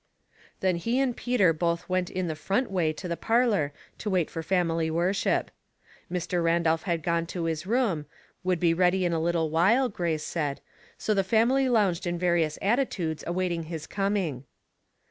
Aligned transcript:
Then 0.61 0.77
he 0.77 0.99
and 0.99 1.15
Peter 1.15 1.53
both 1.53 1.87
went 1.87 2.09
in 2.09 2.27
the 2.27 2.33
front 2.35 2.71
way 2.71 2.91
to 2.91 3.07
the 3.07 3.15
parlor 3.15 3.71
to 3.99 4.09
wait 4.09 4.31
for 4.31 4.41
family 4.41 4.89
worship. 4.89 5.51
Mr. 6.11 6.43
Randolph 6.43 6.81
had 6.89 7.03
gone 7.03 7.27
to 7.27 7.43
his 7.43 7.67
room, 7.67 8.07
would 8.43 8.59
be 8.59 8.73
ready 8.73 9.05
in 9.05 9.13
a 9.13 9.21
little 9.21 9.51
while, 9.51 9.89
Grace 9.89 10.23
said, 10.25 10.59
so 10.97 11.13
the 11.13 11.23
family 11.23 11.69
lounged 11.69 12.07
in 12.07 12.17
various 12.17 12.57
attitudes 12.63 13.23
awaiting 13.27 13.65
his 13.65 13.85
coming. 13.85 14.45